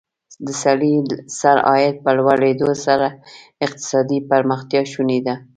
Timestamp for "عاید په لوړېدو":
1.67-2.69